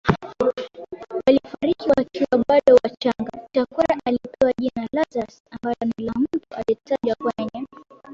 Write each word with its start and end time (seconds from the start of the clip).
walifariki 1.27 1.89
wakiwa 1.97 2.45
bado 2.47 2.79
wachangaChakwera 2.83 3.97
alipewa 4.05 4.53
jina 4.57 4.87
Lazarus 4.91 5.41
ambalo 5.51 5.75
ni 5.97 6.05
la 6.05 6.13
mtu 6.19 6.39
aliyetajwa 6.55 7.15
kwenye 7.15 7.67